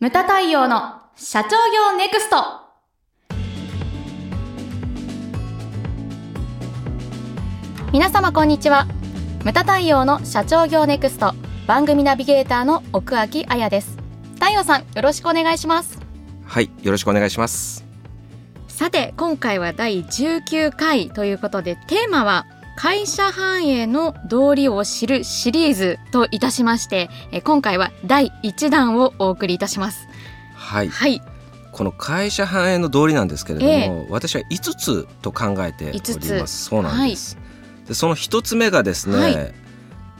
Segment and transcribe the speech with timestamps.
[0.00, 2.36] ムタ太陽の社長業ネクスト。
[7.92, 8.86] 皆様こんにちは。
[9.44, 11.34] ムタ太陽の社長業ネクスト。
[11.66, 13.98] 番組ナビゲーターの奥脇彩です。
[14.36, 16.00] 太陽さんよろしくお願いします。
[16.46, 17.84] はいよろしくお願いします。
[18.68, 22.46] さて今回は第19回ということでテーマは
[22.82, 27.10] 会社繁栄の道理を知るシリーズといたしまして
[27.44, 30.08] 今回は第1弾をお送りいたします。
[30.54, 31.20] はい、はい、
[31.72, 34.06] この会社繁栄の道理なんですけれども、ええ。
[34.08, 36.00] 私は5つと考えており
[36.40, 36.64] ます。
[36.64, 37.36] そうなんです、
[37.86, 39.54] でその1つ目がですね、はい。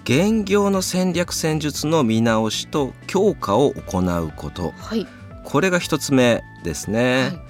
[0.05, 4.75] 現業の戦略戦術の見直しと強化を行うこと。
[4.77, 5.07] はい。
[5.45, 7.41] これが1つ目ですね、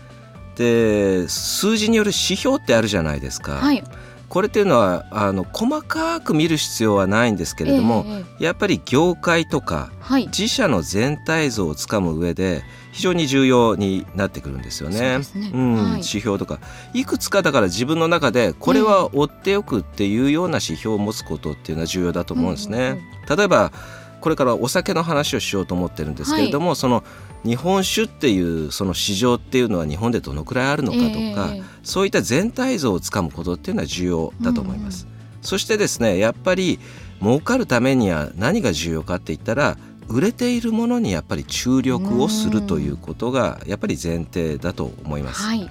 [0.54, 3.82] で数字による指標ってあるじゃないですか、はい
[4.30, 8.45] これっていうのはあの細かく見る必要はないんですけれども、ええええ。
[8.45, 10.27] やっぱり業界とかはい。
[10.29, 12.62] 自社の全体像をつかむ上で
[12.93, 15.19] 非常に重要になってくるんですよそうね。
[15.19, 15.51] ですね。
[15.51, 15.91] んはい。
[15.95, 16.60] 指標とか。
[16.95, 23.01] いくつかだから自分の中でこれは追っておくっていうような指標を持つことっていうのは重要だと思うんですうんうんね。
[23.29, 23.73] 例えば
[24.21, 27.02] これからお酒の話をしようと思ってるんですけれども、その
[27.45, 31.04] 日本酒っていうその市場っていうのは日本でどのくらいあるのかと
[31.35, 35.07] か、ええそういった全体像をつかむことっていうのは重要だと思います。
[35.41, 36.79] そしてですねやっぱり
[37.21, 45.43] 儲かるためには何が重要かって言ったら売れているものにやっぱり注力をするということがやっぱり前提だと思います。
[45.43, 45.71] はい。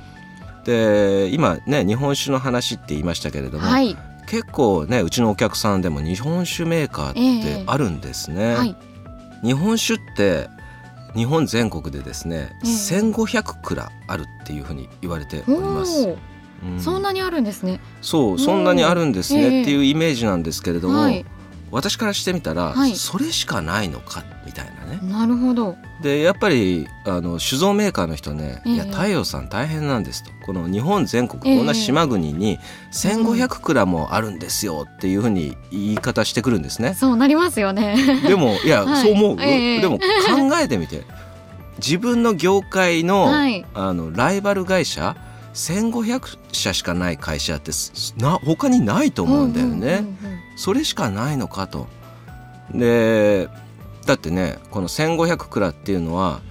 [0.66, 3.96] で今ね日本酒の話って言いましたけれども、はい
[4.30, 8.56] 結構ねうちのお客さんでも日本酒メーカーってあるんですね。
[8.56, 8.76] はい。
[9.44, 10.48] 日本酒って
[11.16, 13.00] 日本全国でですね、ええ。
[13.00, 16.16] 1500蔵あるっていうふうに言われております。
[16.64, 16.80] うん。
[16.80, 17.80] そんなにあるんですね。
[18.02, 19.62] そうそんなにあるんですね、ええ。
[19.64, 21.26] っていうイメージなんですけれども、はい
[21.72, 22.96] 私からしてみたら、はい。
[22.96, 25.00] それしかないのかみたいなね。
[25.02, 25.76] なるほど。
[26.02, 28.74] でやっぱりあの酒造メーカーの人ね「ええ。
[28.74, 30.32] いや太陽さん大変なんです」と。
[30.46, 32.58] この日本全国こんな島国に
[32.92, 36.96] 1500蔵もあるんですよっていうふうに言い方してくるんですね。
[36.96, 37.96] そうなりますよね。
[38.28, 39.04] でもいや、 はい。
[39.04, 40.06] そう思う、ええでも考
[40.60, 41.04] えてみて。
[41.78, 43.66] 自分の業界の,、はい。
[43.74, 45.16] あのライバル会社
[45.54, 49.74] 1500社しかない会社ってすな他にないと思うんだよね。
[49.74, 51.88] うんうんうんうんそれしかないのかと。
[52.74, 53.48] で
[54.06, 56.42] だってねこの1,500蔵っていうのは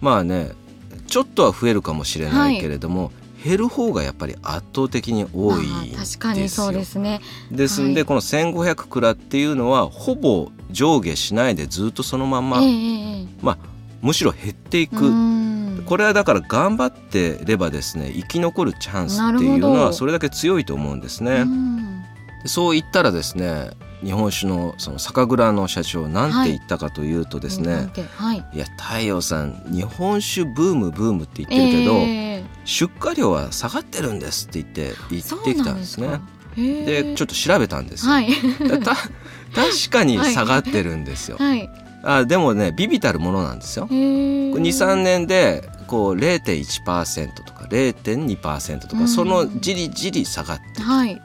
[0.00, 0.50] まあね
[1.06, 3.12] ちょっとは増えるかもしれないけれども、
[3.44, 5.96] 減る方がやっぱり圧倒的に多いんですよ。
[5.96, 7.20] まあ確かにそうですね
[7.52, 13.58] ですんで、はいこの1,500蔵っていうのはほぼ上下しないでずっとそのまま、ええええまあ、
[14.00, 15.06] むしろ減っていええく。
[15.06, 15.42] うん
[15.86, 21.44] これはだから頑張ってればですね生き残るチャンスっていうのはどそれだけ強いと思うんですね。
[22.44, 23.70] そう言ったらですね
[24.02, 32.44] 日本酒のその酒蔵の社長なんて言ったかというとですね、はいい、や太陽さん日本酒ブームブームって言ってるけど、ええ。
[32.64, 36.20] 出荷量は下がってるんですって言って言ってきたんですね。
[36.56, 38.12] ででちょっと調べたんですよ。
[38.12, 38.28] はい。
[38.28, 38.96] でた
[39.54, 41.36] 確かに下がってるんですよ。
[41.38, 41.70] はい。
[42.04, 43.86] あでもねビビたるものなんですよ。
[43.88, 49.08] 23年でこう0.1%とか0.2%とか、うん。
[49.08, 51.22] そのじりじり下がってはい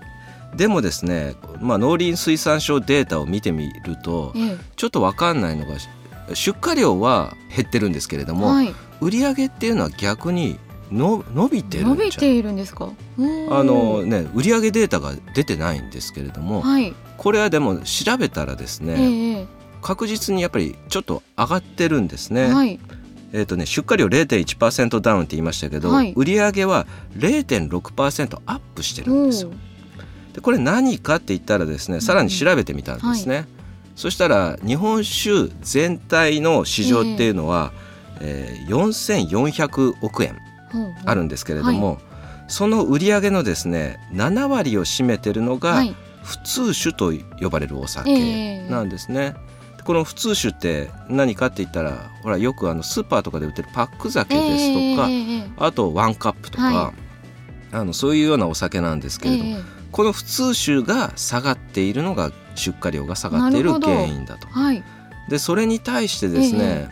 [0.58, 4.58] でもですね、まあ、農林水産省データを見てみるとええ。
[4.76, 5.76] ちょっと分かんないのが
[6.34, 8.74] 出荷量は減ってるんですけれども、はい。
[9.00, 10.60] 売り上げっていうのは逆に
[10.92, 12.90] の伸びてる伸びているんですか？
[13.18, 13.54] うん。
[13.54, 16.94] あのね売り上げデータが出てないんですけれども、はい。
[17.18, 19.48] これはでも調べたらですね、ええ
[19.82, 22.48] 確実にやっぱりちょっと上がってるんですね。
[22.54, 22.80] はい。
[23.34, 26.88] えーとね出荷量0.1%ダウンって言いましたけど、はい売り上げは
[27.18, 29.52] 0.6%アップしてるんですよ
[30.38, 33.48] でこれ何かって言ったらですねさらに調べてみたんですね、
[33.96, 37.74] そしたら日本酒全体の市場っていうのは、
[38.22, 38.68] えー。
[38.68, 40.38] 4400億円
[41.06, 41.98] あるんですけれども、
[42.48, 45.96] その売り上げのですね7割を占めてるのがはい。
[46.22, 49.34] 普通酒と呼ばれるおえ酒えなんですね。
[49.78, 56.94] でこの普通酒って何かって言ったらほらよくあのスーパーとかで売ってるパック酒ですとか、ええええあとワンカップとか、は
[57.72, 64.48] あのそういうようなお酒なんですけれども、ええこの普通酒が下がっているのが出荷量が下がっている原因だと。
[64.48, 64.84] はい。
[65.30, 66.90] でそれに対してですね、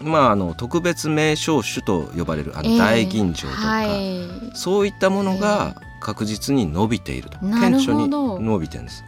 [0.00, 2.70] まああの特別名称酒と呼ばれるあええ。
[2.70, 4.28] の大吟醸とか、はい。
[4.54, 7.92] そういったものが確実に伸びていると、なるほど。
[7.92, 8.08] 顕著に
[8.44, 9.04] 伸びてるんです。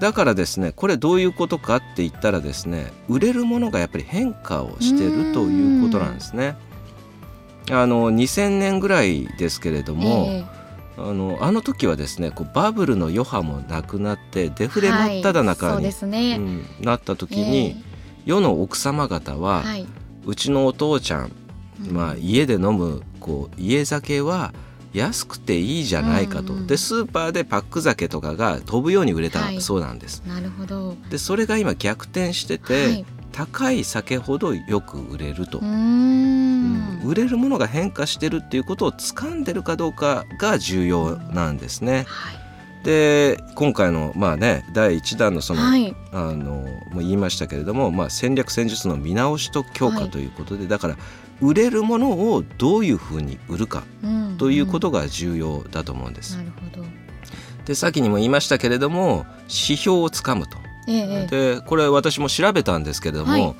[0.00, 6.56] だからですねこれどういうことかって言ったらですね売れるものがやっぱり変化をしてるということなんですね。
[7.70, 10.44] あの2000年ぐらいですけれども、え
[10.98, 17.82] あのあの時はですねこうバブルの余波もなくなってデフレ真っ只はい、そう中に、ですね、うんなった時に、
[18.24, 19.86] 世の奥様方は、はい。
[20.24, 21.32] うちのお父ちゃん、
[21.90, 24.52] まあ、家で飲むこう家酒は
[24.92, 26.66] 安くていいじゃないかと、うんうん。
[26.66, 29.60] でスーパーでパック酒とかが飛ぶように売れたはい。
[29.60, 30.96] そうなんです、なるほど。
[31.10, 33.06] でそれが今逆転してて、はい
[33.36, 35.58] 高い酒ほどよく売れると。
[35.58, 37.02] うー、ん。
[37.04, 42.06] 売れるものが変化してるっていうことを掴んでるかどうかが重要なんですね。
[42.08, 42.36] はい。
[42.82, 45.94] で今回のまあね第1弾のその、はい。
[46.12, 50.10] あのもう言いましたけれども、まあ、戦略戦術の見直しと強化はい。
[50.10, 50.96] ということで、だから
[51.42, 56.38] 売れるものをどういうふうに売るかうんということが重要だと思うんです。
[56.38, 56.86] なるほど。
[57.66, 60.65] で先にも言いましたけれども指標をつかむと。
[60.86, 60.96] ええ。
[60.96, 63.54] ええでこれ私も調べたんですけれども、はい。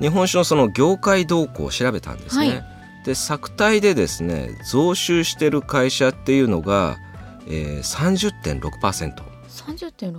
[0.00, 2.48] 日本酒のその業界動向を調べたんですね。
[2.48, 2.64] はい。
[3.04, 6.98] で作体でですね増収してる会社っていうのが、
[7.46, 9.14] えー、30.6%、
[9.48, 10.16] 30.6%う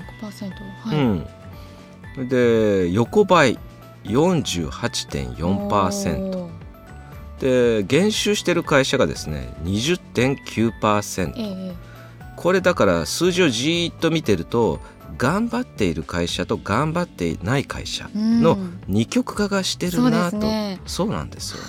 [0.85, 0.93] は
[2.17, 3.59] い、ん、で横ばい
[4.05, 6.59] 48.4%おー。
[7.39, 11.75] で減収してる会社がですね20.9%えええ。
[12.35, 14.79] これだから数字をじーっと見てると
[15.19, 18.81] 頑張っている会社と頑張っていない会社えのうん。
[18.87, 20.79] 二極化がしてるなと、すね。
[20.87, 21.59] そうなんですよ。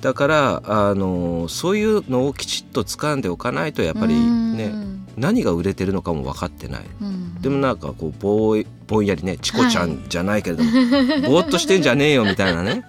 [0.00, 5.06] だからあのそういうのをきちっと掴んでおかないとやっぱりねうん。
[5.16, 6.84] 何が売れてるのかも分かってない。
[7.02, 7.40] うん。
[7.40, 10.70] でもなんかこうぼいぼんやりねチコちゃんじゃないけれども、
[11.28, 12.84] ぼーっとしてんじゃねえよみたいなね。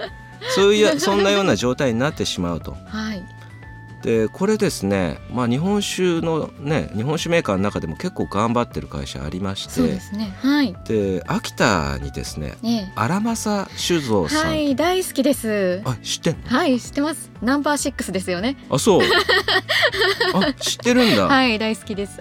[0.56, 2.78] そういうそんなような状態になってしまうと。
[2.88, 3.35] はい
[4.06, 10.32] でこれですね、まあ、日本酒のね日本酒メーカーの中でも結構頑張ってる会社ありましてそうですね。
[10.44, 10.76] はい。
[10.88, 12.92] で秋田にですねええ。
[12.96, 15.82] 荒政酒造さん、はい大好きです。
[15.86, 16.48] あ知ってんの？
[16.56, 17.32] はい知ってます。
[17.42, 18.58] ナンバーシックスですよね。
[18.70, 19.02] あそう。
[20.36, 22.20] あ知ってるんだ、はい大好きです。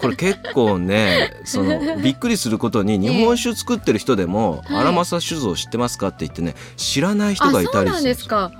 [0.00, 4.80] これ結構ねその びっくりすることに日本酒作ってる人でも「はい。
[4.80, 8.16] 荒政酒造知ってますか?」って言ってね知らない人がいたりあそうなんするん。
[8.16, 8.50] ですか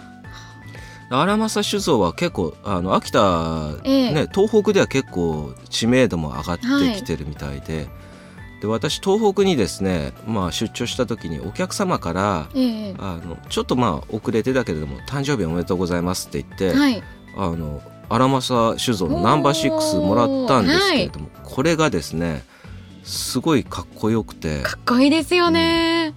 [1.11, 4.13] 荒政酒造は結構あの秋田、ええ。
[4.13, 6.65] ね東北では結構知名度も上がって
[6.97, 7.89] きてるみたいで。
[8.61, 12.95] で私東北にですね、まあ、出張した時にお客様からええ。
[12.99, 17.03] あのちょっとまあ遅れてだけれども誕生日おめでとうございますって言って、はい。
[17.37, 22.45] あの荒政酒造のナンバー6もらったんですけれども、これがですね
[23.03, 24.63] すごいかっこよくて。
[24.63, 26.13] かっこいいですよね、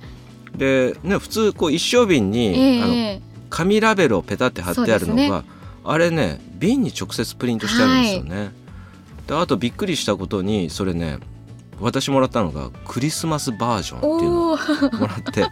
[0.56, 5.48] で、ね、普通こう一升瓶に、あのええ紙ラベルをペタって貼ってあるのが、ね。
[5.86, 8.52] あれね瓶に直接プリントしてあるんですよね。
[9.28, 11.20] であとびっくりしたことにそれね
[11.80, 14.58] 私もらったのがクリスマスバージョンっていうのを
[15.00, 15.46] もらって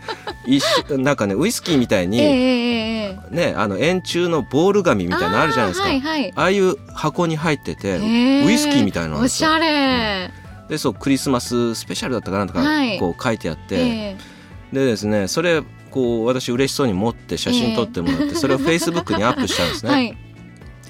[0.47, 5.87] 一緒なんかねウイスキーみたいに、ええええねあの円柱のボール紙みたいなのあるじゃないですか。
[5.87, 6.33] あーはいはい。
[6.35, 8.45] ああいう箱に入ってて、へー。
[8.45, 10.31] ウイスキーみたいなおしゃれ、
[10.69, 12.99] でそうクリスマススペシャルだったかなとか、はい。
[12.99, 14.40] こう書いてあって、ええ
[14.71, 19.91] でですねそれこう私嬉しそうに持って写真撮ってもらって、それをフェイスブックにアップしたんですね。
[19.91, 20.17] はい。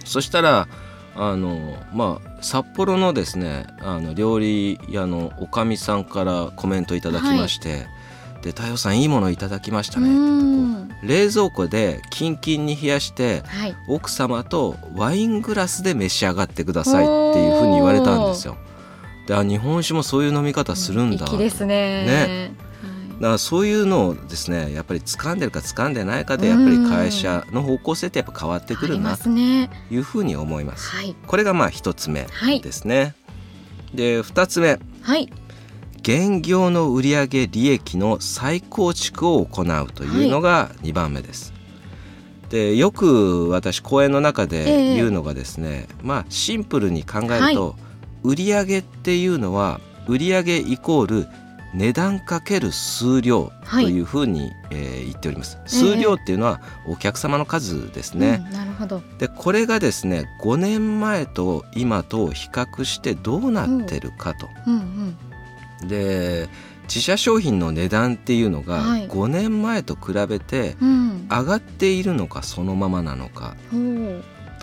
[0.06, 0.68] そしたら
[1.16, 7.88] あのまあ札幌のですねあの料理屋のおかみさんからコメントいただきまして
[8.42, 13.76] 「で太陽さんいいものいただきましたうね」冷蔵庫でキンキンに冷やしてはい。
[13.88, 17.12] 奥様とワイングラスで召し上がってくださいって
[17.44, 18.58] いうふうに言われたんですよ。
[19.28, 22.06] であ日本酒もそういう飲み方するんだ粋ですね。
[22.06, 22.54] ね
[23.22, 29.70] だからそういうのをですねやっぱり掴んでるか掴んでないかでやっぱり会社の方向性ってやっぱ変わってくるなとすね。
[29.92, 30.90] いうふうに思います。
[30.90, 31.16] はい。
[31.28, 32.62] これがまあ一つ目はい。
[32.62, 33.14] ですね。
[33.94, 34.80] で二つ目。
[35.04, 35.32] はい。
[36.00, 41.54] 現業の売上利益の再構築を行うというのが2番目です。
[42.50, 47.76] でよく私講演の中で言うのがですね、まあシンプルに考えると、
[48.24, 51.28] 売上っていうのは売上イコール
[51.74, 55.60] 値段かける数量というふうに、えー言っております。
[55.66, 58.44] 数量っていうのはお客様の数ですね。
[58.48, 59.02] うんなるほど。
[59.20, 64.50] でこれがですね5年前と今と比較してどうなってるかと。
[64.68, 65.18] うん
[65.88, 66.50] で
[66.84, 69.08] 自社商品の値段っていうのがはい。
[69.08, 70.90] 5年前と比べてうん。
[70.90, 73.56] うん上がっているのかそのままなのか。
[73.72, 74.22] おー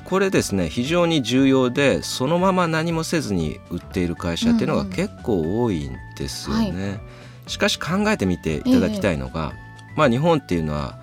[0.08, 6.98] これですね非常に重要でそのまま何もせずに売っている会社っていうのがうんうん結構多いんですよね。
[7.46, 9.52] しかし考えてみていただきたいのが、
[9.96, 10.98] まあ日本っていうのは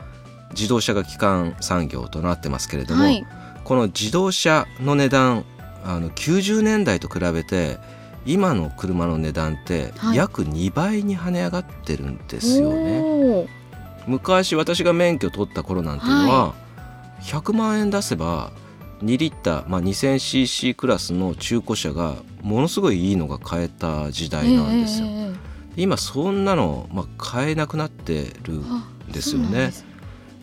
[0.54, 3.24] 自動車が基幹産業となってますけれども、はい。
[3.64, 5.46] この自動車の値段
[5.84, 7.78] あの90年代と比べて
[8.26, 10.18] 今の車の値段ってはい。
[10.18, 13.02] 約2倍に跳ね上がってるんですよね。
[13.04, 13.48] おー。
[14.08, 16.56] 昔私が免許取った頃なんていうのは、
[17.22, 18.52] 100万円出せば
[19.02, 25.08] 2リッター、まあ、2000cc クラスの中古車がものすごいいいのが買えた時代なんですよ。
[25.08, 29.72] ええええ今そんなの、まあ、買えなくなってるあですよね。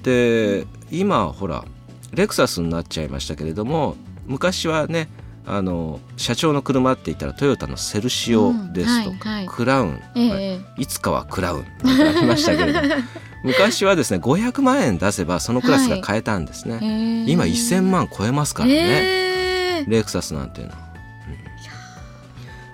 [0.03, 1.65] で今ほら
[2.13, 5.09] レクサスになっちゃいましたけれども昔はね
[5.45, 9.47] あの社長の車って言ったらトヨタのセルシオですとか、うんはいはい。
[9.47, 10.31] クラウン、ええ。
[10.31, 12.89] はいいつかはクラウンなんてありましたけれども。
[13.45, 19.85] 昔はですね500万円出せばそのクラスが買えたんですね、へー今1000万超えますからね、え。
[19.87, 20.73] ーレクサスなんていうの。
[20.75, 20.79] は、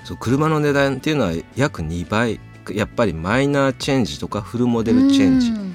[0.01, 0.07] うん。
[0.07, 2.41] そう車の値段っていうのは約2倍。
[2.71, 5.49] やっぱりマイナーチェンジとかフルモデルチェンジ。
[5.49, 5.68] うん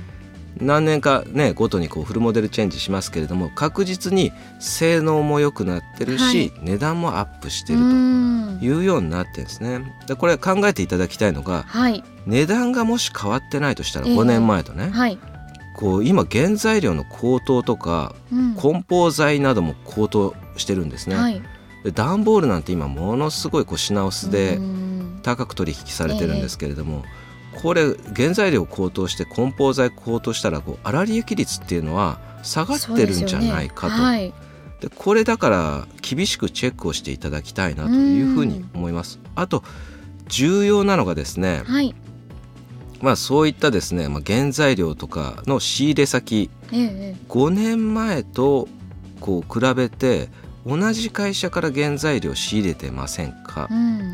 [0.63, 6.51] 何年かねごとにこうフルモデルチェンジしますけれども確実に性能も良くなってるし、はい。
[6.61, 8.57] 値段もアップしてるうん。
[8.59, 9.93] というようになってるんですね。
[10.07, 12.03] でこれ考えていただきたいのがはい。
[12.25, 15.19] 値段がもし変わってないとしたらええ5年前とね、はい、
[15.75, 18.55] こう今原材料の高騰とかうん。
[18.55, 21.41] 梱包材なども高騰してるんですね、はい、
[21.83, 24.93] で段ボールなんて今ものすごいこう品薄でうん。
[25.23, 27.03] 高く取引されてるんですけれども、
[27.61, 33.93] これ原材料高騰して梱包材高騰したらこう粗利益率っていうのは下がってるんじゃないかと。
[33.93, 34.01] でね。
[34.03, 34.33] はい。
[34.81, 39.19] でこれだから厳しくチェックをしていただきたいなというふうに思います。
[39.35, 39.63] あと
[40.27, 41.95] 重要なのがですね、はい、
[43.01, 46.49] まあ、そういったですね、まあ、原材料とかの仕入れ先。
[46.71, 48.67] えええ5年前と
[49.21, 50.29] こう比べて
[50.65, 53.69] 同じ会社から原材料仕入れてませんか？
[53.71, 54.12] えうん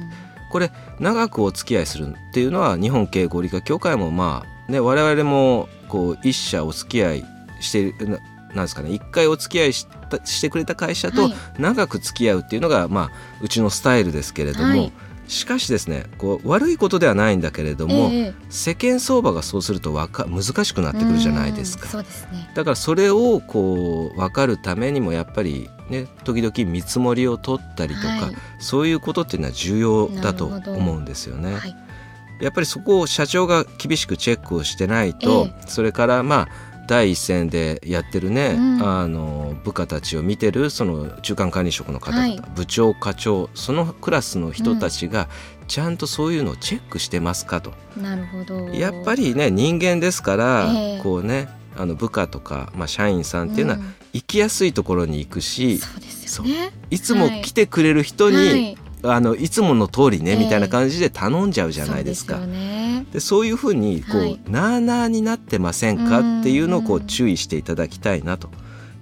[0.49, 7.25] これ長くお付き合いするっていうのは日本経営合理化協会もまあね我々もこう一社お付き合い
[7.61, 8.19] しているな
[8.53, 11.33] なんですかね一回お付き合いしたしてくれた会社とはい。
[11.59, 14.91] 長く付き合うっていうのが、まあ、うちのスタイルですけれども、はい
[15.29, 21.85] しかしですねこう悪いことではないんだけれども、ええ世間相場がそうするとわか難しくなってくるじゃないですか。
[21.85, 21.91] うん。
[21.91, 22.49] そうですね。
[22.55, 28.35] だからそれをこう分かるためにもやっぱりね時々見積もりを取ったりとか、はい。
[28.59, 31.53] そういうことっていうのは重要だと思うんですよね。
[31.53, 31.75] はい。
[32.41, 35.61] やっぱりそこを社長が厳しくチェックをしてないと、え。
[35.67, 38.83] それからまあ第一線でやってるね、うん。
[38.83, 42.41] あの部下たちを見てるその中間管理職の方々、はい。
[42.55, 45.29] 部長課長そのクラスの人たちが
[45.67, 47.73] ちゃんとそういうのをチェックしてますかと。
[47.95, 48.69] なるほど。
[48.69, 50.99] やっぱりね人間ですから、ええ。
[51.03, 53.95] こうねあの部下とか、まあ、社員さんっていうのはん。
[54.11, 56.71] 行きやすいところに行くし、そうですよね。
[56.89, 58.77] いつも来てくれる人に、はい。
[59.03, 60.37] あのいつもの通りね、ええ。
[60.37, 62.37] みたいな感じで頼んじゃうじゃないですか。
[62.37, 62.78] そうですよね
[63.11, 64.39] でそういうふうにこう、はい。
[64.47, 66.19] なあなあになってませんか？
[66.19, 68.49] っていうのをこううん注意していただきたいなと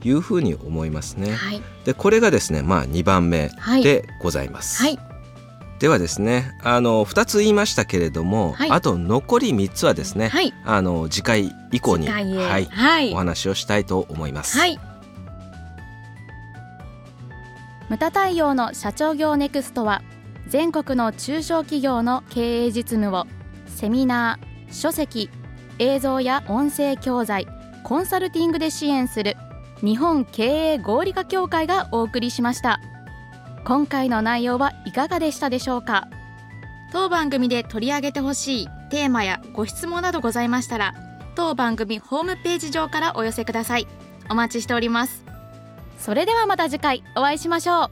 [0.03, 1.33] いうふうに思いますね。
[1.33, 1.61] はい。
[1.85, 3.83] でこれがですねまあ2番目はい。
[3.83, 4.81] でございます。
[4.81, 4.99] はい。
[5.79, 8.71] ではですねあの2つ言いましたけれども、はい。
[8.71, 10.53] あと残り3つはですね、はい。
[10.65, 12.19] あの次回以降に、は
[12.59, 13.13] い。
[13.13, 14.57] お話をしたいと思います。
[14.57, 14.79] はい。
[17.89, 20.01] ムタ太陽の社長業ネクストは
[20.47, 23.25] 全国の中小企業の経営実務を
[23.77, 25.29] セミナー書籍
[25.77, 27.45] 映像や音声教材
[27.83, 29.37] コンサルティングで支援する
[29.81, 32.81] 日本経営合理化協会がお送りしました。
[33.65, 36.07] 今回の内容はいかがでしたでしょうか？
[36.91, 40.95] 当番組で取り上げてほしいテーマやご質問などございましたら
[41.35, 43.87] 当番組ホームページ上からお寄せください。
[44.27, 45.23] お待ちしております。
[45.99, 47.91] それではまた次回お会いしましょう